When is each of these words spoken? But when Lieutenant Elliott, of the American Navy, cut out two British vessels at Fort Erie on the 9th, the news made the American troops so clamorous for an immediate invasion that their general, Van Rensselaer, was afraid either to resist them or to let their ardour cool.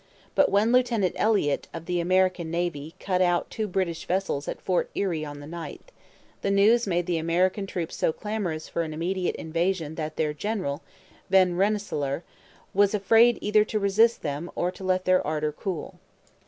But 0.33 0.49
when 0.49 0.71
Lieutenant 0.71 1.13
Elliott, 1.15 1.67
of 1.75 1.85
the 1.85 1.99
American 1.99 2.49
Navy, 2.49 2.95
cut 2.99 3.21
out 3.21 3.51
two 3.51 3.67
British 3.67 4.05
vessels 4.07 4.47
at 4.47 4.59
Fort 4.59 4.89
Erie 4.95 5.23
on 5.23 5.41
the 5.41 5.45
9th, 5.45 5.89
the 6.41 6.49
news 6.49 6.87
made 6.87 7.05
the 7.05 7.19
American 7.19 7.67
troops 7.67 7.97
so 7.97 8.11
clamorous 8.11 8.67
for 8.67 8.81
an 8.81 8.95
immediate 8.95 9.35
invasion 9.35 9.93
that 9.97 10.15
their 10.15 10.33
general, 10.33 10.81
Van 11.29 11.55
Rensselaer, 11.55 12.23
was 12.73 12.95
afraid 12.95 13.37
either 13.41 13.63
to 13.63 13.77
resist 13.77 14.23
them 14.23 14.49
or 14.55 14.71
to 14.71 14.83
let 14.83 15.05
their 15.05 15.21
ardour 15.21 15.51
cool. 15.51 15.99